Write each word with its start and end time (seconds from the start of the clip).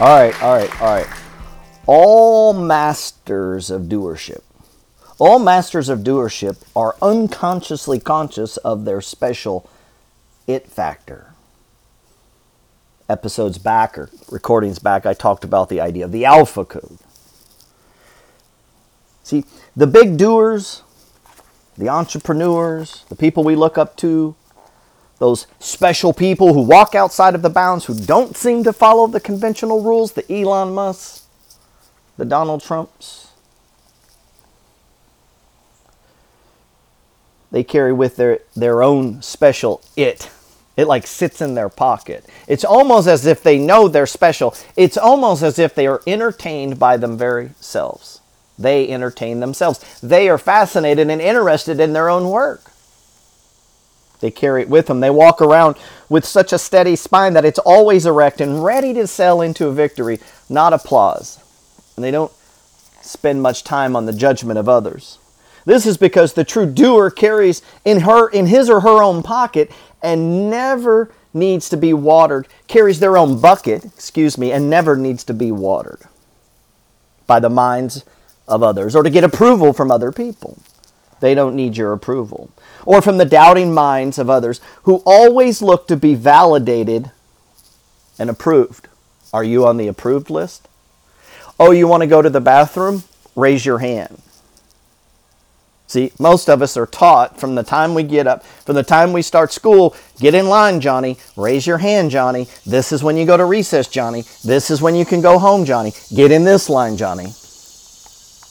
All 0.00 0.06
right, 0.06 0.42
all 0.44 0.54
right, 0.54 0.80
all 0.80 0.94
right. 0.94 1.08
All 1.86 2.52
masters 2.52 3.68
of 3.68 3.82
doership. 3.82 4.42
All 5.18 5.40
masters 5.40 5.88
of 5.88 6.00
doership 6.00 6.62
are 6.76 6.94
unconsciously 7.02 7.98
conscious 7.98 8.58
of 8.58 8.84
their 8.84 9.00
special 9.00 9.68
it 10.46 10.68
factor. 10.68 11.32
Episodes 13.08 13.58
back 13.58 13.98
or 13.98 14.08
recordings 14.30 14.78
back, 14.78 15.04
I 15.04 15.14
talked 15.14 15.42
about 15.42 15.68
the 15.68 15.80
idea 15.80 16.04
of 16.04 16.12
the 16.12 16.24
alpha 16.24 16.64
code. 16.64 16.98
See, 19.24 19.44
the 19.74 19.88
big 19.88 20.16
doers, 20.16 20.84
the 21.76 21.88
entrepreneurs, 21.88 23.04
the 23.08 23.16
people 23.16 23.42
we 23.42 23.56
look 23.56 23.76
up 23.76 23.96
to, 23.96 24.36
those 25.18 25.46
special 25.58 26.12
people 26.12 26.54
who 26.54 26.62
walk 26.62 26.94
outside 26.94 27.34
of 27.34 27.42
the 27.42 27.50
bounds, 27.50 27.86
who 27.86 27.94
don't 27.94 28.36
seem 28.36 28.64
to 28.64 28.72
follow 28.72 29.06
the 29.06 29.20
conventional 29.20 29.82
rules, 29.82 30.12
the 30.12 30.32
Elon 30.32 30.74
Musk, 30.74 31.24
the 32.16 32.24
Donald 32.24 32.62
Trumps. 32.62 33.32
They 37.50 37.64
carry 37.64 37.92
with 37.92 38.16
their, 38.16 38.40
their 38.54 38.82
own 38.82 39.22
special 39.22 39.80
it. 39.96 40.30
It 40.76 40.86
like 40.86 41.08
sits 41.08 41.40
in 41.40 41.54
their 41.54 41.68
pocket. 41.68 42.24
It's 42.46 42.64
almost 42.64 43.08
as 43.08 43.26
if 43.26 43.42
they 43.42 43.58
know 43.58 43.88
they're 43.88 44.06
special. 44.06 44.54
It's 44.76 44.96
almost 44.96 45.42
as 45.42 45.58
if 45.58 45.74
they 45.74 45.88
are 45.88 46.02
entertained 46.06 46.78
by 46.78 46.96
them 46.96 47.18
very 47.18 47.50
selves. 47.58 48.20
They 48.56 48.88
entertain 48.88 49.40
themselves. 49.40 50.00
They 50.00 50.28
are 50.28 50.38
fascinated 50.38 51.10
and 51.10 51.20
interested 51.20 51.80
in 51.80 51.94
their 51.94 52.08
own 52.08 52.28
work. 52.28 52.70
They 54.20 54.30
carry 54.30 54.62
it 54.62 54.68
with 54.68 54.86
them. 54.86 55.00
They 55.00 55.10
walk 55.10 55.40
around 55.40 55.76
with 56.08 56.24
such 56.24 56.52
a 56.52 56.58
steady 56.58 56.96
spine 56.96 57.34
that 57.34 57.44
it's 57.44 57.58
always 57.60 58.06
erect 58.06 58.40
and 58.40 58.64
ready 58.64 58.92
to 58.94 59.06
sail 59.06 59.40
into 59.40 59.68
a 59.68 59.72
victory, 59.72 60.18
not 60.48 60.72
applause. 60.72 61.38
And 61.96 62.04
they 62.04 62.10
don't 62.10 62.32
spend 63.00 63.42
much 63.42 63.64
time 63.64 63.94
on 63.94 64.06
the 64.06 64.12
judgment 64.12 64.58
of 64.58 64.68
others. 64.68 65.18
This 65.64 65.86
is 65.86 65.96
because 65.96 66.32
the 66.32 66.44
true 66.44 66.66
doer 66.66 67.10
carries 67.10 67.62
in 67.84 68.00
her 68.00 68.28
in 68.28 68.46
his 68.46 68.70
or 68.70 68.80
her 68.80 69.02
own 69.02 69.22
pocket 69.22 69.70
and 70.02 70.50
never 70.50 71.10
needs 71.34 71.68
to 71.68 71.76
be 71.76 71.92
watered, 71.92 72.48
carries 72.66 73.00
their 73.00 73.16
own 73.16 73.40
bucket, 73.40 73.84
excuse 73.84 74.38
me, 74.38 74.50
and 74.50 74.70
never 74.70 74.96
needs 74.96 75.24
to 75.24 75.34
be 75.34 75.52
watered 75.52 76.02
by 77.26 77.38
the 77.38 77.50
minds 77.50 78.04
of 78.46 78.62
others 78.62 78.96
or 78.96 79.02
to 79.02 79.10
get 79.10 79.24
approval 79.24 79.72
from 79.72 79.90
other 79.90 80.10
people. 80.10 80.58
They 81.20 81.34
don't 81.34 81.56
need 81.56 81.76
your 81.76 81.92
approval. 81.92 82.50
Or 82.84 83.02
from 83.02 83.18
the 83.18 83.24
doubting 83.24 83.74
minds 83.74 84.18
of 84.18 84.30
others 84.30 84.60
who 84.84 85.02
always 85.04 85.60
look 85.60 85.88
to 85.88 85.96
be 85.96 86.14
validated 86.14 87.10
and 88.18 88.30
approved. 88.30 88.88
Are 89.32 89.44
you 89.44 89.66
on 89.66 89.76
the 89.76 89.88
approved 89.88 90.30
list? 90.30 90.68
Oh, 91.60 91.70
you 91.70 91.86
want 91.86 92.02
to 92.02 92.06
go 92.06 92.22
to 92.22 92.30
the 92.30 92.40
bathroom? 92.40 93.04
Raise 93.34 93.66
your 93.66 93.78
hand. 93.78 94.22
See, 95.88 96.12
most 96.18 96.50
of 96.50 96.60
us 96.60 96.76
are 96.76 96.86
taught 96.86 97.40
from 97.40 97.54
the 97.54 97.62
time 97.62 97.94
we 97.94 98.02
get 98.02 98.26
up, 98.26 98.44
from 98.44 98.74
the 98.74 98.82
time 98.82 99.14
we 99.14 99.22
start 99.22 99.52
school, 99.52 99.96
get 100.20 100.34
in 100.34 100.46
line, 100.46 100.82
Johnny. 100.82 101.16
Raise 101.34 101.66
your 101.66 101.78
hand, 101.78 102.10
Johnny. 102.10 102.46
This 102.66 102.92
is 102.92 103.02
when 103.02 103.16
you 103.16 103.24
go 103.24 103.38
to 103.38 103.44
recess, 103.46 103.88
Johnny. 103.88 104.24
This 104.44 104.70
is 104.70 104.82
when 104.82 104.94
you 104.94 105.06
can 105.06 105.22
go 105.22 105.38
home, 105.38 105.64
Johnny. 105.64 105.94
Get 106.14 106.30
in 106.30 106.44
this 106.44 106.68
line, 106.68 106.98
Johnny. 106.98 107.28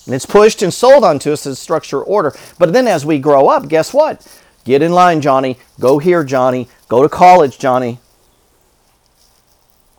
And 0.08 0.16
it's 0.16 0.26
pushed 0.26 0.64
and 0.64 0.74
sold 0.74 1.04
onto 1.04 1.34
us 1.34 1.46
as 1.46 1.60
structure 1.60 2.02
order. 2.02 2.34
But 2.58 2.72
then 2.72 2.88
as 2.88 3.06
we 3.06 3.20
grow 3.20 3.50
up, 3.50 3.68
guess 3.68 3.94
what? 3.94 4.26
Get 4.64 4.82
in 4.82 4.94
line, 4.94 5.20
Johnny. 5.20 5.58
Go 5.82 6.00
here, 6.00 6.24
Johnny. 6.24 6.70
Go 6.88 7.04
to 7.04 7.10
college, 7.10 7.60
Johnny. 7.60 8.00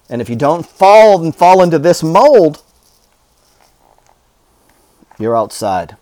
And 0.08 0.22
if 0.22 0.30
you 0.30 0.36
don't 0.36 0.66
fall 0.66 1.22
and 1.22 1.36
fall 1.36 1.62
into 1.62 1.78
this 1.78 2.02
mold, 2.02 2.62
you're 5.18 5.36
outside. 5.36 5.98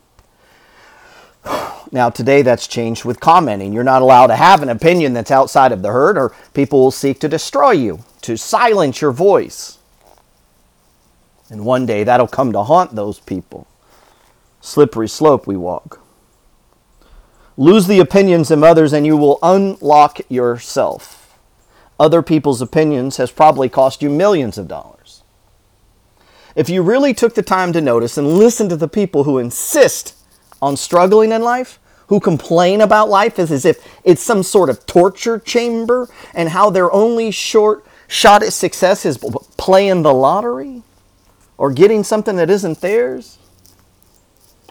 Now, 1.91 2.09
today 2.09 2.43
that's 2.43 2.69
changed 2.69 3.05
with 3.05 3.19
commenting. 3.19 3.73
You're 3.73 3.83
not 3.83 4.03
allowed 4.03 4.29
to 4.29 4.37
have 4.37 4.63
an 4.63 4.69
opinion 4.69 5.15
that's 5.15 5.33
outside 5.33 5.73
of 5.73 5.83
the 5.83 5.91
herd, 5.91 6.17
or 6.17 6.33
people 6.55 6.79
will 6.79 6.91
seek 6.93 7.19
to 7.21 7.29
destroy 7.29 7.73
you, 7.73 8.05
to 8.23 8.37
silence 8.37 9.01
your 9.01 9.13
voice. 9.13 9.79
And 11.51 11.65
one 11.65 11.87
day 11.87 12.05
that'll 12.05 12.29
come 12.29 12.53
to 12.53 12.63
haunt 12.63 12.95
those 12.95 13.19
people 13.19 13.67
slippery 14.67 15.09
slope 15.09 15.47
we 15.47 15.57
walk. 15.57 16.01
Lose 17.57 17.87
the 17.87 18.01
opinions 18.01 18.51
of 18.51 18.63
others 18.63 18.93
and 18.93 19.07
you 19.07 19.17
will 19.17 19.39
unlock 19.43 20.21
yourself. 20.29 21.39
Other 22.01 22.21
people's 22.21 22.61
opinions 22.61 23.17
has 23.17 23.31
probably 23.31 23.69
cost 23.69 24.03
you 24.03 24.11
millions 24.11 24.59
of 24.59 24.69
dollars. 24.69 25.23
If 26.57 26.69
you 26.69 26.83
really 26.83 27.15
took 27.15 27.35
the 27.35 27.43
time 27.43 27.73
to 27.75 27.81
notice 27.81 28.19
and 28.19 28.37
listen 28.39 28.69
to 28.69 28.77
the 28.77 28.89
people 28.89 29.25
who 29.25 29.39
insist 29.39 30.15
on 30.61 30.77
struggling 30.77 31.31
in 31.31 31.43
life, 31.43 31.79
who 32.09 32.19
complain 32.19 32.81
about 32.81 33.09
life 33.09 33.39
as, 33.39 33.65
if 33.65 33.87
it's 34.05 34.23
some 34.23 34.43
sort 34.43 34.69
of 34.69 34.85
torture 34.85 35.39
chamber 35.39 36.09
and 36.35 36.49
how 36.49 36.71
their 36.71 36.93
only 36.93 37.31
short 37.31 37.87
shot 38.09 38.43
at 38.43 38.53
success 38.53 39.07
is 39.07 39.19
playing 39.57 40.03
the 40.03 40.13
lottery 40.13 40.83
or 41.57 41.73
getting 41.73 42.03
something 42.05 42.37
that 42.37 42.51
isn't 42.51 42.81
theirs, 42.81 43.39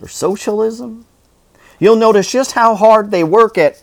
or 0.01 0.07
socialism, 0.07 1.05
you'll 1.79 1.95
notice 1.95 2.31
just 2.31 2.53
how 2.53 2.75
hard 2.75 3.11
they 3.11 3.23
work 3.23 3.57
at 3.57 3.81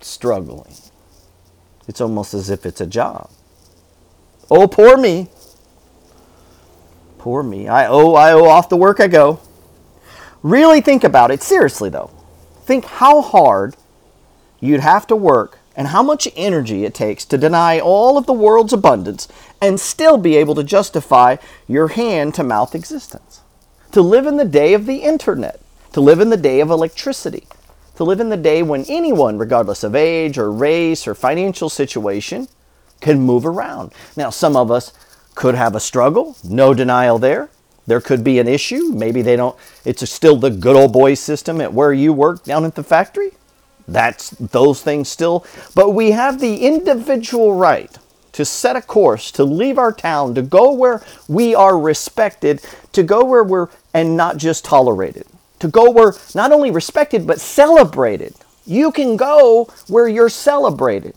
struggling. 0.00 0.74
It's 1.88 2.00
almost 2.00 2.34
as 2.34 2.50
if 2.50 2.64
it's 2.64 2.80
a 2.80 2.86
job. 2.86 3.30
Oh, 4.50 4.66
poor 4.68 4.96
me. 4.96 5.28
Poor 7.18 7.42
me. 7.42 7.68
I 7.68 7.86
owe, 7.86 8.14
I 8.14 8.32
owe 8.32 8.46
off 8.46 8.68
the 8.68 8.76
work 8.76 9.00
I 9.00 9.08
go. 9.08 9.40
Really 10.42 10.80
think 10.80 11.04
about 11.04 11.30
it. 11.30 11.42
Seriously, 11.42 11.90
though. 11.90 12.10
Think 12.62 12.84
how 12.84 13.20
hard 13.20 13.76
you'd 14.60 14.80
have 14.80 15.06
to 15.08 15.16
work 15.16 15.58
and 15.76 15.88
how 15.88 16.02
much 16.02 16.28
energy 16.36 16.84
it 16.84 16.94
takes 16.94 17.24
to 17.26 17.38
deny 17.38 17.78
all 17.78 18.16
of 18.16 18.26
the 18.26 18.32
world's 18.32 18.72
abundance 18.72 19.28
and 19.60 19.78
still 19.78 20.18
be 20.18 20.36
able 20.36 20.54
to 20.54 20.64
justify 20.64 21.36
your 21.66 21.88
hand 21.88 22.34
to 22.34 22.42
mouth 22.42 22.74
existence 22.74 23.40
to 23.92 24.02
live 24.02 24.26
in 24.26 24.36
the 24.36 24.44
day 24.44 24.74
of 24.74 24.86
the 24.86 24.98
internet, 24.98 25.60
to 25.92 26.00
live 26.00 26.20
in 26.20 26.30
the 26.30 26.36
day 26.36 26.60
of 26.60 26.70
electricity, 26.70 27.46
to 27.96 28.04
live 28.04 28.20
in 28.20 28.28
the 28.28 28.36
day 28.36 28.62
when 28.62 28.84
anyone, 28.88 29.38
regardless 29.38 29.82
of 29.84 29.94
age 29.94 30.38
or 30.38 30.50
race 30.50 31.06
or 31.06 31.14
financial 31.14 31.68
situation, 31.68 32.48
can 33.00 33.20
move 33.20 33.44
around. 33.44 33.92
Now, 34.16 34.30
some 34.30 34.56
of 34.56 34.70
us 34.70 34.92
could 35.34 35.54
have 35.54 35.74
a 35.74 35.80
struggle, 35.80 36.36
no 36.44 36.74
denial 36.74 37.18
there. 37.18 37.50
There 37.86 38.00
could 38.00 38.22
be 38.22 38.38
an 38.38 38.46
issue. 38.46 38.92
Maybe 38.92 39.22
they 39.22 39.36
don't, 39.36 39.56
it's 39.84 40.08
still 40.08 40.36
the 40.36 40.50
good 40.50 40.76
old 40.76 40.92
boy 40.92 41.14
system 41.14 41.60
at 41.60 41.72
where 41.72 41.92
you 41.92 42.12
work 42.12 42.44
down 42.44 42.64
at 42.64 42.74
the 42.74 42.84
factory. 42.84 43.32
That's 43.88 44.30
those 44.30 44.82
things 44.82 45.08
still. 45.08 45.44
But 45.74 45.90
we 45.90 46.12
have 46.12 46.40
the 46.40 46.64
individual 46.64 47.54
right 47.54 47.96
to 48.32 48.44
set 48.44 48.76
a 48.76 48.82
course, 48.82 49.32
to 49.32 49.44
leave 49.44 49.78
our 49.78 49.92
town, 49.92 50.34
to 50.36 50.42
go 50.42 50.72
where 50.72 51.02
we 51.26 51.54
are 51.54 51.78
respected, 51.78 52.62
to 52.92 53.02
go 53.02 53.24
where 53.24 53.42
we're 53.42 53.68
and 53.92 54.16
not 54.16 54.36
just 54.36 54.64
tolerated. 54.64 55.26
To 55.60 55.68
go 55.68 55.90
where 55.90 56.14
not 56.34 56.52
only 56.52 56.70
respected, 56.70 57.26
but 57.26 57.40
celebrated. 57.40 58.34
You 58.66 58.92
can 58.92 59.16
go 59.16 59.68
where 59.88 60.08
you're 60.08 60.28
celebrated. 60.28 61.14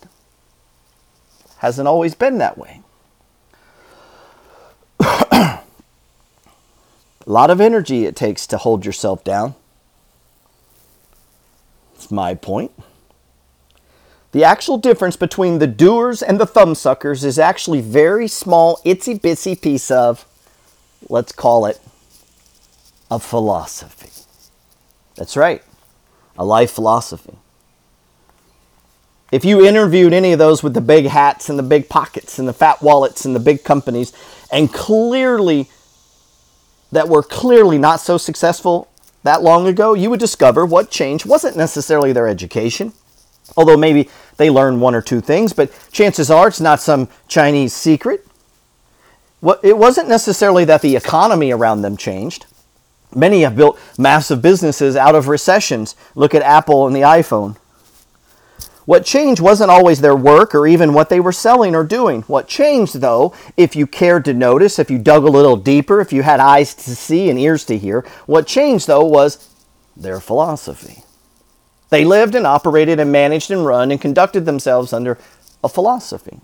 Hasn't 1.57 1.87
always 1.87 2.15
been 2.15 2.39
that 2.39 2.57
way. 2.57 2.81
A 4.99 5.59
lot 7.25 7.49
of 7.49 7.61
energy 7.61 8.05
it 8.05 8.15
takes 8.15 8.45
to 8.47 8.57
hold 8.57 8.85
yourself 8.85 9.23
down. 9.23 9.55
It's 11.95 12.11
my 12.11 12.35
point. 12.35 12.71
The 14.33 14.43
actual 14.43 14.77
difference 14.77 15.15
between 15.15 15.59
the 15.59 15.67
doers 15.67 16.23
and 16.23 16.39
the 16.39 16.47
thumbsuckers 16.47 17.23
is 17.23 17.37
actually 17.37 17.81
very 17.81 18.27
small, 18.27 18.77
itsy 18.83 19.19
bitsy 19.21 19.59
piece 19.61 19.91
of, 19.91 20.25
let's 21.07 21.31
call 21.31 21.65
it 21.67 21.79
of 23.13 23.24
philosophy. 23.24 24.10
That's 25.15 25.38
right, 25.38 25.62
a 26.38 26.44
life 26.44 26.71
philosophy. 26.71 27.38
If 29.31 29.45
you 29.45 29.65
interviewed 29.65 30.13
any 30.13 30.33
of 30.33 30.39
those 30.39 30.63
with 30.63 30.74
the 30.74 30.81
big 30.81 31.06
hats 31.06 31.50
and 31.50 31.57
the 31.57 31.63
big 31.63 31.89
pockets 31.89 32.39
and 32.39 32.48
the 32.48 32.54
fat 32.54 32.81
wallets 32.81 33.25
and 33.25 33.36
the 33.36 33.39
big 33.39 33.63
companies, 33.63 34.13
and 34.51 34.71
clearly 34.71 35.69
that 36.92 37.07
were 37.07 37.24
clearly 37.24 37.77
not 37.77 38.00
so 38.00 38.18
successful 38.18 38.89
that 39.24 39.42
long 39.42 39.68
ago, 39.68 39.94
you 39.94 40.10
would 40.10 40.19
discover 40.19 40.65
what 40.65 40.92
changed 40.92 41.25
wasn't 41.25 41.56
necessarily 41.56 42.13
their 42.13 42.27
education, 42.27 42.94
although 43.56 43.77
maybe 43.77 44.10
they 44.38 44.50
learned 44.50 44.81
one 44.81 44.95
or 44.95 45.01
two 45.01 45.21
things, 45.21 45.54
but 45.54 45.71
chances 45.92 46.30
are 46.30 46.48
it's 46.48 46.60
not 46.60 46.81
some 46.81 47.07
Chinese 47.27 47.74
secret. 47.74 48.25
It 49.62 49.77
wasn't 49.77 50.10
necessarily 50.10 50.65
that 50.65 50.81
the 50.81 50.95
economy 50.95 51.51
around 51.51 51.81
them 51.81 51.95
changed. 51.98 52.45
Many 53.15 53.42
have 53.42 53.56
built 53.56 53.80
massive 53.98 54.42
businesses 54.42 54.95
out 54.95 55.15
of 55.15 55.27
recessions. 55.27 55.95
Look 56.15 56.33
at 56.33 56.42
Apple 56.42 56.88
and 56.88 56.95
the 56.95 57.01
iPhone. 57.01 57.57
What 58.86 59.06
changed 59.06 59.42
wasn't 59.42 59.71
always 59.71 60.01
their 60.01 60.15
work 60.15 60.54
or 60.54 60.68
even 60.68 60.94
what 60.94 61.10
they 61.10 61.19
were 61.19 61.31
selling 61.31 61.74
or 61.74 61.86
doing. 61.86 62.24
What 62.24 62.48
changed, 62.48 62.95
though, 62.95 63.33
if 63.56 63.75
you 63.75 63.88
cared 63.88 64.25
to 64.25 64.33
notice, 64.33 64.77
if 64.77 64.92
you 64.92 64.98
dug 64.98 65.24
a 65.24 65.30
little 65.30 65.56
deeper, 65.56 66.01
if 66.01 66.12
you 66.12 66.24
had 66.24 66.42
eyes 66.42 66.74
to 66.75 66.95
see 66.95 67.30
and 67.30 67.39
ears 67.39 67.63
to 67.65 67.77
hear, 67.77 68.01
what 68.25 68.45
changed, 68.45 68.88
though, 68.88 69.06
was 69.06 69.50
their 69.95 70.19
philosophy. 70.19 71.04
They 71.89 72.04
lived 72.04 72.36
and 72.36 72.45
operated 72.45 73.00
and 73.00 73.12
managed 73.12 73.51
and 73.51 73.65
run 73.65 73.92
and 73.92 74.01
conducted 74.01 74.45
themselves 74.45 74.92
under 74.92 75.18
a 75.63 75.69
philosophy. 75.69 76.42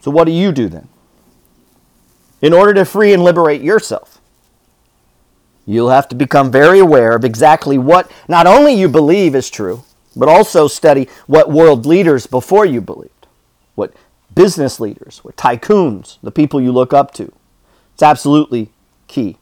So, 0.00 0.10
what 0.10 0.24
do 0.24 0.32
you 0.32 0.52
do 0.52 0.68
then? 0.68 0.88
In 2.42 2.52
order 2.52 2.74
to 2.74 2.84
free 2.84 3.14
and 3.14 3.24
liberate 3.24 3.62
yourself, 3.62 4.20
you'll 5.66 5.90
have 5.90 6.08
to 6.08 6.14
become 6.14 6.50
very 6.50 6.78
aware 6.78 7.14
of 7.14 7.24
exactly 7.24 7.78
what 7.78 8.10
not 8.28 8.46
only 8.46 8.74
you 8.74 8.88
believe 8.88 9.34
is 9.34 9.50
true, 9.50 9.82
but 10.16 10.28
also 10.28 10.68
study 10.68 11.08
what 11.26 11.50
world 11.50 11.86
leaders 11.86 12.26
before 12.26 12.64
you 12.64 12.80
believed, 12.80 13.26
what 13.74 13.92
business 14.34 14.78
leaders, 14.78 15.18
what 15.22 15.36
tycoons, 15.36 16.18
the 16.22 16.30
people 16.30 16.60
you 16.60 16.72
look 16.72 16.92
up 16.92 17.12
to. 17.14 17.32
It's 17.94 18.02
absolutely 18.02 18.70
key. 19.06 19.38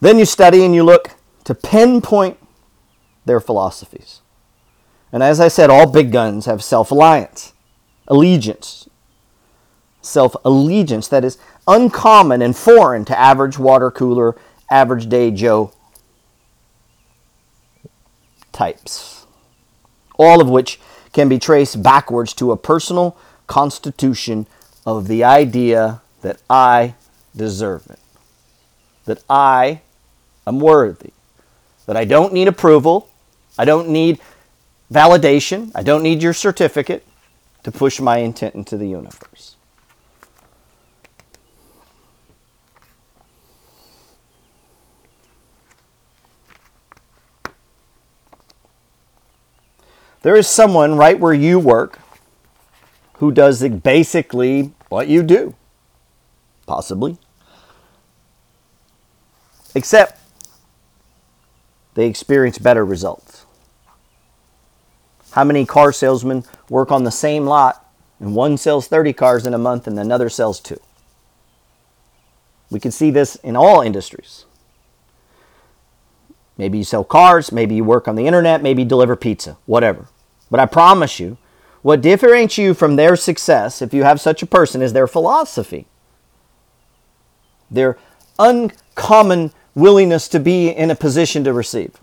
Then 0.00 0.18
you 0.18 0.24
study 0.24 0.64
and 0.64 0.74
you 0.74 0.82
look 0.82 1.10
to 1.44 1.54
pinpoint 1.54 2.38
their 3.24 3.40
philosophies. 3.40 4.20
And 5.12 5.22
as 5.22 5.40
I 5.40 5.48
said, 5.48 5.70
all 5.70 5.90
big 5.90 6.12
guns 6.12 6.46
have 6.46 6.62
self 6.62 6.90
alliance, 6.90 7.52
allegiance, 8.08 8.88
self 10.00 10.34
allegiance 10.44 11.08
that 11.08 11.24
is 11.24 11.38
uncommon 11.66 12.42
and 12.42 12.56
foreign 12.56 13.04
to 13.06 13.18
average 13.18 13.58
water 13.58 13.90
cooler, 13.90 14.36
average 14.70 15.08
day 15.08 15.30
Joe 15.30 15.72
types. 18.52 19.26
All 20.16 20.40
of 20.40 20.48
which 20.48 20.80
can 21.12 21.28
be 21.28 21.38
traced 21.38 21.82
backwards 21.82 22.32
to 22.34 22.52
a 22.52 22.56
personal 22.56 23.16
constitution 23.46 24.46
of 24.86 25.08
the 25.08 25.24
idea 25.24 26.02
that 26.22 26.40
I 26.48 26.94
deserve 27.34 27.86
it, 27.90 27.98
that 29.06 29.22
I 29.28 29.80
am 30.46 30.60
worthy, 30.60 31.12
that 31.86 31.96
I 31.96 32.04
don't 32.04 32.32
need 32.32 32.48
approval, 32.48 33.10
I 33.58 33.64
don't 33.64 33.88
need 33.88 34.20
validation, 34.92 35.72
I 35.74 35.82
don't 35.82 36.02
need 36.02 36.22
your 36.22 36.32
certificate 36.32 37.04
to 37.64 37.72
push 37.72 38.00
my 38.00 38.18
intent 38.18 38.54
into 38.54 38.76
the 38.76 38.86
universe. 38.86 39.56
There 50.22 50.36
is 50.36 50.46
someone 50.46 50.96
right 50.96 51.18
where 51.18 51.32
you 51.32 51.58
work 51.58 51.98
who 53.14 53.32
does 53.32 53.66
basically 53.68 54.72
what 54.88 55.08
you 55.08 55.22
do. 55.22 55.54
Possibly. 56.66 57.18
Except 59.74 60.20
they 61.94 62.06
experience 62.06 62.58
better 62.58 62.84
results. 62.84 63.46
How 65.32 65.44
many 65.44 65.64
car 65.64 65.92
salesmen 65.92 66.44
work 66.68 66.90
on 66.90 67.04
the 67.04 67.10
same 67.10 67.46
lot 67.46 67.86
and 68.18 68.34
one 68.34 68.56
sells 68.56 68.88
30 68.88 69.12
cars 69.12 69.46
in 69.46 69.54
a 69.54 69.58
month 69.58 69.86
and 69.86 69.98
another 69.98 70.28
sells 70.28 70.60
two? 70.60 70.80
We 72.70 72.80
can 72.80 72.90
see 72.90 73.10
this 73.10 73.36
in 73.36 73.56
all 73.56 73.80
industries. 73.80 74.44
Maybe 76.60 76.76
you 76.76 76.84
sell 76.84 77.04
cars, 77.04 77.50
maybe 77.52 77.74
you 77.74 77.84
work 77.84 78.06
on 78.06 78.16
the 78.16 78.26
internet, 78.26 78.62
maybe 78.62 78.82
you 78.82 78.88
deliver 78.88 79.16
pizza, 79.16 79.56
whatever. 79.64 80.08
But 80.50 80.60
I 80.60 80.66
promise 80.66 81.18
you, 81.18 81.38
what 81.80 82.02
differentiates 82.02 82.58
you 82.58 82.74
from 82.74 82.96
their 82.96 83.16
success, 83.16 83.80
if 83.80 83.94
you 83.94 84.02
have 84.02 84.20
such 84.20 84.42
a 84.42 84.46
person, 84.46 84.82
is 84.82 84.92
their 84.92 85.06
philosophy. 85.06 85.86
Their 87.70 87.96
uncommon 88.38 89.52
willingness 89.74 90.28
to 90.28 90.38
be 90.38 90.68
in 90.68 90.90
a 90.90 90.94
position 90.94 91.44
to 91.44 91.54
receive. 91.54 91.96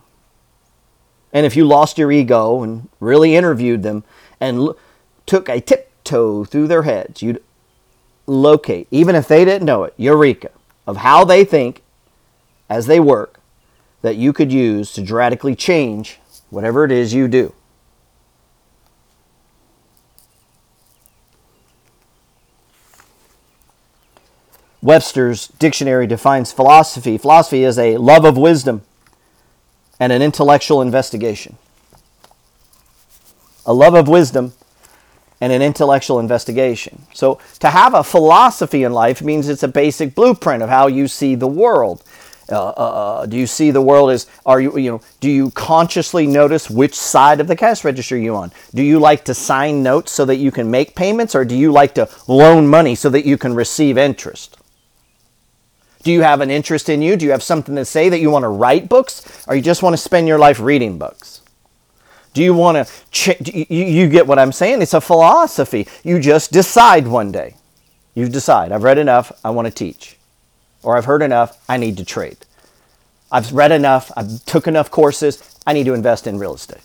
And 1.31 1.45
if 1.45 1.55
you 1.55 1.63
lost 1.63 1.99
your 1.99 2.11
ego 2.11 2.63
and 2.63 2.89
really 2.99 3.35
interviewed 3.35 3.83
them 3.83 4.03
and 4.39 4.57
l- 4.57 4.77
took 5.27 5.49
a 5.49 5.61
tiptoe 5.61 6.45
through 6.45 6.67
their 6.67 6.81
heads, 6.81 7.21
you'd 7.21 7.43
locate, 8.25 8.87
even 8.89 9.13
if 9.13 9.27
they 9.27 9.45
didn't 9.45 9.67
know 9.67 9.83
it, 9.83 9.93
eureka, 9.97 10.49
of 10.87 10.97
how 10.97 11.23
they 11.23 11.45
think 11.45 11.83
as 12.67 12.87
they 12.87 12.99
work 12.99 13.36
that 14.01 14.15
you 14.15 14.33
could 14.33 14.51
use 14.51 14.93
to 14.93 15.01
dramatically 15.01 15.55
change 15.55 16.19
whatever 16.49 16.85
it 16.85 16.91
is 16.91 17.13
you 17.13 17.27
do. 17.27 17.53
Webster's 24.81 25.47
dictionary 25.47 26.07
defines 26.07 26.51
philosophy. 26.51 27.17
Philosophy 27.17 27.63
is 27.63 27.77
a 27.77 27.97
love 27.97 28.23
of 28.23 28.37
wisdom 28.37 28.83
and 29.99 30.13
an 30.13 30.21
intellectual 30.21 30.81
investigation. 30.81 31.57
A 33.65 33.73
love 33.73 33.95
of 33.95 34.07
wisdom 34.07 34.53
and 35.41 35.51
an 35.51 35.61
intellectual 35.61 36.19
investigation. 36.19 37.05
So, 37.13 37.39
to 37.59 37.69
have 37.69 37.93
a 37.93 38.03
philosophy 38.03 38.83
in 38.83 38.93
life 38.93 39.21
means 39.21 39.49
it's 39.49 39.63
a 39.63 39.67
basic 39.67 40.15
blueprint 40.15 40.63
of 40.63 40.69
how 40.69 40.87
you 40.87 41.07
see 41.07 41.35
the 41.35 41.47
world. 41.47 42.03
Uh, 42.49 42.67
uh, 42.69 42.71
uh, 42.71 43.25
do 43.25 43.35
you 43.35 43.45
see 43.45 43.71
the 43.71 43.81
world 43.81 44.09
as 44.09 44.25
are 44.45 44.61
you 44.61 44.77
you 44.77 44.89
know 44.89 45.01
do 45.19 45.29
you 45.29 45.51
consciously 45.51 46.25
notice 46.25 46.69
which 46.69 46.95
side 46.95 47.41
of 47.41 47.47
the 47.47 47.55
cash 47.55 47.83
register 47.83 48.17
you 48.17 48.35
on? 48.35 48.51
Do 48.73 48.83
you 48.83 48.99
like 48.99 49.25
to 49.25 49.33
sign 49.33 49.83
notes 49.83 50.13
so 50.13 50.23
that 50.25 50.37
you 50.37 50.49
can 50.51 50.71
make 50.71 50.95
payments 50.95 51.35
or 51.35 51.43
do 51.43 51.55
you 51.55 51.71
like 51.71 51.95
to 51.95 52.09
loan 52.27 52.67
money 52.67 52.95
so 52.95 53.09
that 53.09 53.25
you 53.25 53.37
can 53.37 53.53
receive 53.53 53.97
interest? 53.97 54.57
Do 56.03 56.11
you 56.13 56.21
have 56.21 56.39
an 56.39 56.49
interest 56.49 56.87
in 56.87 57.01
you? 57.01 57.17
Do 57.17 57.25
you 57.25 57.31
have 57.31 57.43
something 57.43 57.75
to 57.75 57.83
say 57.83 58.07
that 58.07 58.21
you 58.21 58.31
want 58.31 58.43
to 58.43 58.49
write 58.49 58.87
books 58.87 59.45
or 59.45 59.55
you 59.55 59.61
just 59.61 59.83
want 59.83 59.93
to 59.93 59.97
spend 59.97 60.29
your 60.29 60.39
life 60.39 60.61
reading 60.61 60.97
books? 60.97 61.41
Do 62.33 62.41
you 62.41 62.53
want 62.53 62.77
to 62.77 62.93
ch- 63.11 63.41
you, 63.69 63.83
you 63.83 64.07
get 64.07 64.25
what 64.25 64.39
i'm 64.39 64.53
saying? 64.53 64.81
It's 64.81 64.93
a 64.93 65.01
philosophy. 65.01 65.85
You 66.03 66.19
just 66.21 66.53
decide 66.53 67.07
one 67.07 67.33
day. 67.33 67.55
You 68.15 68.29
decide. 68.29 68.71
I've 68.71 68.83
read 68.83 68.99
enough. 68.99 69.33
I 69.43 69.49
want 69.49 69.65
to 69.65 69.73
teach 69.73 70.17
or 70.87 70.95
I've 70.95 71.03
heard 71.03 71.21
enough, 71.21 71.61
I 71.67 71.75
need 71.75 71.97
to 71.97 72.05
trade. 72.05 72.37
I've 73.29 73.51
read 73.51 73.73
enough, 73.73 74.09
I've 74.15 74.45
took 74.45 74.67
enough 74.67 74.89
courses, 74.89 75.43
I 75.67 75.73
need 75.73 75.83
to 75.83 75.93
invest 75.93 76.27
in 76.27 76.39
real 76.39 76.55
estate. 76.55 76.79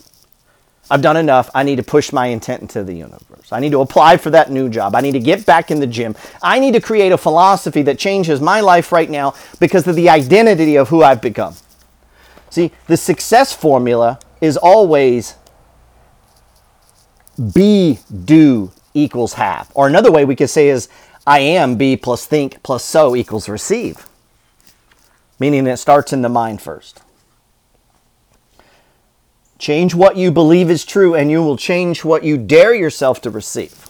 I've 0.91 1.01
done 1.01 1.15
enough, 1.15 1.49
I 1.55 1.63
need 1.63 1.77
to 1.77 1.83
push 1.83 2.11
my 2.11 2.27
intent 2.27 2.61
into 2.61 2.83
the 2.83 2.93
universe. 2.93 3.53
I 3.53 3.61
need 3.61 3.71
to 3.71 3.79
apply 3.79 4.17
for 4.17 4.29
that 4.31 4.51
new 4.51 4.67
job. 4.67 4.93
I 4.93 4.99
need 4.99 5.13
to 5.13 5.21
get 5.21 5.45
back 5.45 5.71
in 5.71 5.79
the 5.79 5.87
gym. 5.87 6.17
I 6.41 6.59
need 6.59 6.73
to 6.73 6.81
create 6.81 7.13
a 7.13 7.17
philosophy 7.17 7.81
that 7.83 7.97
changes 7.97 8.41
my 8.41 8.59
life 8.59 8.91
right 8.91 9.09
now 9.09 9.35
because 9.61 9.87
of 9.87 9.95
the 9.95 10.09
identity 10.09 10.75
of 10.75 10.89
who 10.89 11.01
I've 11.01 11.21
become. 11.21 11.55
See, 12.49 12.73
the 12.87 12.97
success 12.97 13.53
formula 13.53 14.19
is 14.41 14.57
always 14.57 15.35
be, 17.53 17.99
do 18.25 18.69
equals 18.93 19.35
have. 19.35 19.71
Or 19.73 19.87
another 19.87 20.11
way 20.11 20.25
we 20.25 20.35
could 20.35 20.49
say 20.49 20.67
is 20.67 20.89
I 21.25 21.39
am 21.39 21.75
be 21.75 21.95
plus 21.95 22.25
think 22.25 22.61
plus 22.63 22.83
so 22.83 23.15
equals 23.15 23.47
receive. 23.47 24.07
Meaning 25.39 25.67
it 25.67 25.77
starts 25.77 26.13
in 26.13 26.21
the 26.21 26.29
mind 26.29 26.61
first. 26.61 27.01
Change 29.57 29.95
what 29.95 30.17
you 30.17 30.29
believe 30.29 30.69
is 30.69 30.83
true, 30.83 31.15
and 31.15 31.31
you 31.31 31.41
will 31.41 31.55
change 31.55 32.03
what 32.03 32.25
you 32.25 32.37
dare 32.37 32.73
yourself 32.73 33.21
to 33.21 33.29
receive. 33.29 33.87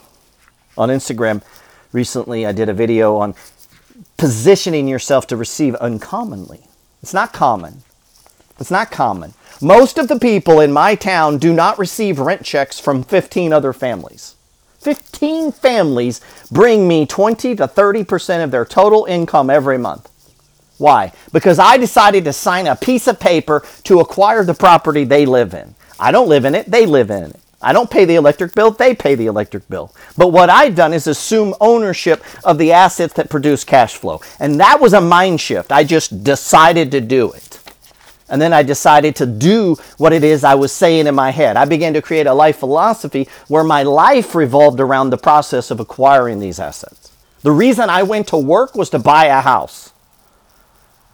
On 0.78 0.90
Instagram, 0.90 1.42
recently 1.92 2.46
I 2.46 2.52
did 2.52 2.70
a 2.70 2.74
video 2.74 3.16
on 3.18 3.34
positioning 4.18 4.88
yourself 4.88 5.26
to 5.28 5.38
receive 5.38 5.74
uncommonly. 5.76 6.68
It's 7.02 7.14
not 7.14 7.34
common. 7.34 7.82
It's 8.60 8.72
not 8.72 8.92
common. 8.92 9.34
Most 9.62 9.98
of 9.98 10.08
the 10.08 10.20
people 10.20 10.60
in 10.60 10.72
my 10.72 10.94
town 10.94 11.40
do 11.40 11.52
not 11.52 11.80
receive 11.80 12.20
rent 12.20 12.44
checks 12.44 12.80
from 12.80 13.04
15 13.04 13.52
other 13.52 13.74
families. 13.74 14.36
15 14.84 15.52
families 15.54 16.20
bring 16.52 16.88
me 16.88 17.06
20 17.06 17.56
to 17.56 17.68
30% 17.68 18.44
of 18.44 18.52
their 18.52 18.66
total 18.66 19.06
income 19.06 19.50
every 19.50 19.78
month. 19.78 20.10
Why? 20.78 21.14
Because 21.32 21.60
I 21.60 21.78
decided 21.78 22.26
to 22.26 22.34
sign 22.34 22.68
a 22.68 22.76
piece 22.76 23.08
of 23.08 23.20
paper 23.20 23.66
to 23.84 24.00
acquire 24.00 24.44
the 24.44 24.54
property 24.54 25.04
they 25.06 25.26
live 25.26 25.54
in. 25.54 25.76
I 26.00 26.12
don't 26.12 26.28
live 26.28 26.46
in 26.46 26.56
it, 26.56 26.70
they 26.70 26.86
live 26.86 27.10
in 27.10 27.24
it. 27.24 27.40
I 27.62 27.72
don't 27.72 27.90
pay 27.90 28.04
the 28.04 28.16
electric 28.16 28.54
bill, 28.54 28.72
they 28.72 28.94
pay 28.94 29.16
the 29.16 29.28
electric 29.28 29.70
bill. 29.70 29.94
But 30.18 30.34
what 30.34 30.50
I've 30.50 30.76
done 30.76 30.94
is 30.94 31.08
assume 31.08 31.56
ownership 31.62 32.22
of 32.44 32.58
the 32.58 32.74
assets 32.74 33.14
that 33.14 33.30
produce 33.30 33.64
cash 33.64 33.96
flow. 33.96 34.20
And 34.40 34.60
that 34.60 34.82
was 34.82 34.92
a 34.92 35.00
mind 35.00 35.40
shift. 35.40 35.72
I 35.72 35.86
just 35.86 36.26
decided 36.26 36.92
to 36.92 37.00
do 37.00 37.32
it. 37.32 37.63
And 38.30 38.42
then 38.42 38.54
I 38.54 38.64
decided 38.64 39.16
to 39.18 39.26
do 39.26 39.76
what 39.98 40.14
it 40.14 40.24
is 40.24 40.44
I 40.44 40.56
was 40.56 40.72
saying 40.72 41.08
in 41.08 41.16
my 41.16 41.32
head. 41.32 41.58
I 41.58 41.66
began 41.66 41.94
to 41.94 42.02
create 42.02 42.26
a 42.26 42.34
life 42.34 42.58
philosophy 42.58 43.28
where 43.48 43.64
my 43.64 43.84
life 43.84 44.34
revolved 44.34 44.80
around 44.80 45.10
the 45.10 45.18
process 45.18 45.72
of 45.72 45.80
acquiring 45.80 46.40
these 46.40 46.60
assets. 46.60 47.12
The 47.42 47.52
reason 47.52 47.90
I 47.90 48.04
went 48.04 48.28
to 48.28 48.38
work 48.38 48.76
was 48.76 48.90
to 48.92 49.00
buy 49.00 49.26
a 49.26 49.42
house. 49.42 49.92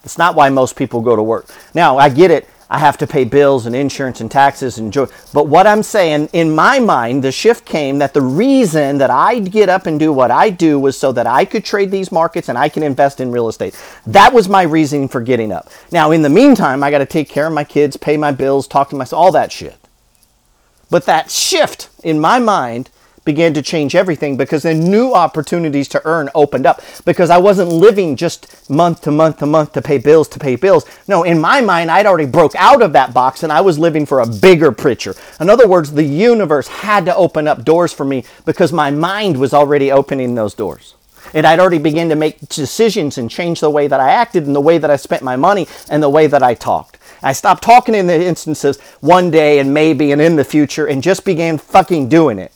That's 0.03 0.17
not 0.17 0.35
why 0.35 0.49
most 0.49 0.75
people 0.75 1.01
go 1.01 1.15
to 1.15 1.23
work. 1.23 1.47
Now, 1.73 1.97
I 1.97 2.09
get 2.09 2.31
it. 2.31 2.47
I 2.71 2.77
have 2.77 2.97
to 2.99 3.07
pay 3.07 3.23
bills 3.23 3.65
and 3.65 3.75
insurance 3.75 4.21
and 4.21 4.29
taxes 4.29 4.77
and 4.77 4.93
joy. 4.93 5.07
But 5.33 5.47
what 5.47 5.65
I'm 5.65 5.81
saying, 5.81 6.29
in 6.33 6.53
my 6.53 6.79
mind, 6.79 7.23
the 7.23 7.31
shift 7.31 7.65
came 7.65 7.97
that 7.97 8.13
the 8.13 8.21
reason 8.21 8.99
that 8.99 9.09
I 9.09 9.39
get 9.39 9.69
up 9.69 9.87
and 9.87 9.99
do 9.99 10.13
what 10.13 10.29
I 10.29 10.51
do 10.51 10.79
was 10.79 10.95
so 10.95 11.11
that 11.13 11.25
I 11.25 11.45
could 11.45 11.65
trade 11.65 11.89
these 11.89 12.11
markets 12.11 12.47
and 12.47 12.57
I 12.57 12.69
can 12.69 12.83
invest 12.83 13.19
in 13.19 13.31
real 13.31 13.49
estate. 13.49 13.75
That 14.05 14.33
was 14.33 14.47
my 14.47 14.61
reason 14.61 15.07
for 15.07 15.19
getting 15.19 15.51
up. 15.51 15.69
Now, 15.91 16.11
in 16.11 16.21
the 16.21 16.29
meantime, 16.29 16.83
I 16.83 16.91
got 16.91 16.99
to 16.99 17.07
take 17.07 17.27
care 17.27 17.47
of 17.47 17.53
my 17.53 17.63
kids, 17.63 17.97
pay 17.97 18.17
my 18.17 18.31
bills, 18.31 18.67
talk 18.67 18.89
to 18.91 18.95
myself, 18.95 19.19
all 19.19 19.31
that 19.31 19.51
shit. 19.51 19.77
But 20.91 21.05
that 21.05 21.31
shift 21.31 21.89
in 22.03 22.19
my 22.19 22.37
mind 22.37 22.91
began 23.29 23.53
to 23.53 23.61
change 23.61 23.93
everything 23.93 24.37
because 24.37 24.63
then 24.63 24.79
new 24.79 25.13
opportunities 25.13 25.87
to 25.87 26.01
earn 26.03 26.31
opened 26.33 26.65
up 26.65 26.81
because 27.05 27.29
I 27.29 27.37
wasn't 27.37 27.69
living 27.69 28.15
just 28.15 28.67
month 28.71 29.01
to 29.01 29.11
month 29.11 29.37
to 29.37 29.45
month 29.45 29.73
to 29.73 29.83
pay 29.83 29.99
bills 29.99 30.27
to 30.29 30.39
pay 30.39 30.55
bills. 30.55 30.83
No, 31.07 31.21
in 31.21 31.39
my 31.39 31.61
mind, 31.61 31.91
I'd 31.91 32.07
already 32.07 32.25
broke 32.25 32.55
out 32.55 32.81
of 32.81 32.91
that 32.93 33.13
box 33.13 33.43
and 33.43 33.53
I 33.53 33.61
was 33.61 33.77
living 33.77 34.07
for 34.07 34.21
a 34.21 34.25
bigger 34.25 34.71
picture. 34.71 35.13
In 35.39 35.47
other 35.47 35.67
words, 35.67 35.91
the 35.91 36.03
universe 36.03 36.67
had 36.67 37.05
to 37.05 37.15
open 37.15 37.47
up 37.47 37.63
doors 37.63 37.93
for 37.93 38.03
me 38.03 38.23
because 38.45 38.73
my 38.73 38.89
mind 38.89 39.37
was 39.37 39.53
already 39.53 39.91
opening 39.91 40.33
those 40.33 40.55
doors. 40.55 40.95
And 41.35 41.45
I'd 41.45 41.59
already 41.59 41.77
begun 41.77 42.09
to 42.09 42.15
make 42.15 42.49
decisions 42.49 43.19
and 43.19 43.29
change 43.29 43.59
the 43.59 43.69
way 43.69 43.85
that 43.85 43.99
I 43.99 44.09
acted 44.09 44.47
and 44.47 44.55
the 44.55 44.59
way 44.59 44.79
that 44.79 44.89
I 44.89 44.95
spent 44.95 45.21
my 45.21 45.35
money 45.35 45.67
and 45.87 46.01
the 46.01 46.09
way 46.09 46.25
that 46.25 46.41
I 46.41 46.55
talked. 46.55 46.97
I 47.21 47.33
stopped 47.33 47.61
talking 47.61 47.93
in 47.93 48.07
the 48.07 48.25
instances 48.25 48.79
one 49.01 49.29
day 49.29 49.59
and 49.59 49.71
maybe 49.71 50.11
and 50.11 50.19
in 50.19 50.35
the 50.35 50.43
future 50.43 50.87
and 50.87 51.03
just 51.03 51.25
began 51.25 51.59
fucking 51.59 52.09
doing 52.09 52.39
it. 52.39 52.51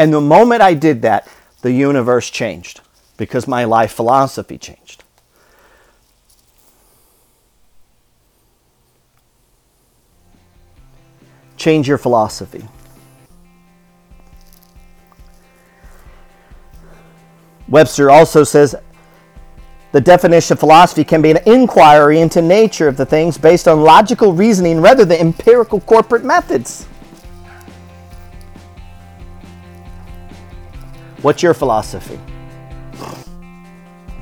And 0.00 0.14
the 0.14 0.20
moment 0.22 0.62
I 0.62 0.72
did 0.72 1.02
that, 1.02 1.28
the 1.60 1.70
universe 1.70 2.30
changed 2.30 2.80
because 3.18 3.46
my 3.46 3.64
life 3.64 3.92
philosophy 3.92 4.56
changed. 4.56 5.04
Change 11.58 11.86
your 11.86 11.98
philosophy. 11.98 12.66
Webster 17.68 18.08
also 18.08 18.42
says 18.42 18.74
the 19.92 20.00
definition 20.00 20.54
of 20.54 20.60
philosophy 20.60 21.04
can 21.04 21.20
be 21.20 21.30
an 21.30 21.40
inquiry 21.44 22.20
into 22.20 22.40
nature 22.40 22.88
of 22.88 22.96
the 22.96 23.04
things 23.04 23.36
based 23.36 23.68
on 23.68 23.82
logical 23.82 24.32
reasoning 24.32 24.80
rather 24.80 25.04
than 25.04 25.20
empirical 25.20 25.78
corporate 25.78 26.24
methods. 26.24 26.86
What's 31.22 31.42
your 31.42 31.52
philosophy? 31.52 32.18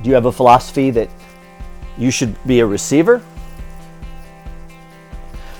Do 0.03 0.09
you 0.09 0.15
have 0.15 0.25
a 0.25 0.31
philosophy 0.31 0.91
that 0.91 1.09
you 1.97 2.11
should 2.11 2.35
be 2.45 2.59
a 2.59 2.65
receiver? 2.65 3.23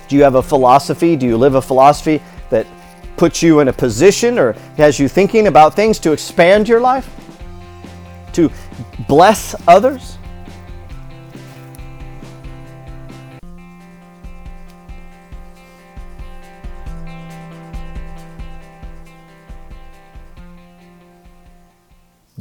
Do 0.09 0.15
you 0.17 0.23
have 0.23 0.35
a 0.35 0.43
philosophy? 0.43 1.15
Do 1.15 1.25
you 1.25 1.37
live 1.37 1.55
a 1.55 1.61
philosophy 1.61 2.21
that 2.49 2.67
puts 3.15 3.41
you 3.41 3.61
in 3.61 3.69
a 3.69 3.73
position 3.73 4.37
or 4.37 4.53
has 4.75 4.99
you 4.99 5.07
thinking 5.07 5.47
about 5.47 5.75
things 5.75 5.97
to 5.99 6.11
expand 6.11 6.67
your 6.67 6.81
life? 6.81 7.09
To 8.33 8.51
bless 9.07 9.55
others? 9.67 10.18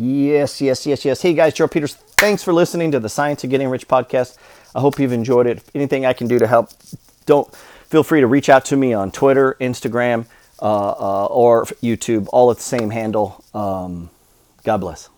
Yes, 0.00 0.60
yes, 0.60 0.86
yes, 0.86 1.04
yes. 1.04 1.22
Hey 1.22 1.34
guys, 1.34 1.54
Joe 1.54 1.66
Peters, 1.66 1.94
thanks 1.94 2.44
for 2.44 2.52
listening 2.52 2.92
to 2.92 3.00
the 3.00 3.08
Science 3.08 3.42
of 3.42 3.50
Getting 3.50 3.68
Rich 3.68 3.88
podcast. 3.88 4.36
I 4.72 4.80
hope 4.80 5.00
you've 5.00 5.12
enjoyed 5.12 5.48
it. 5.48 5.56
If 5.56 5.74
anything 5.74 6.06
I 6.06 6.12
can 6.12 6.28
do 6.28 6.38
to 6.38 6.46
help, 6.46 6.70
don't 7.26 7.52
feel 7.56 8.04
free 8.04 8.20
to 8.20 8.28
reach 8.28 8.48
out 8.48 8.64
to 8.66 8.76
me 8.76 8.92
on 8.92 9.10
Twitter, 9.10 9.56
Instagram, 9.60 10.26
uh, 10.62 10.90
uh, 10.90 11.26
or 11.26 11.64
YouTube, 11.82 12.28
all 12.32 12.48
at 12.52 12.58
the 12.58 12.62
same 12.62 12.90
handle. 12.90 13.44
Um, 13.52 14.10
God 14.62 14.76
bless. 14.76 15.08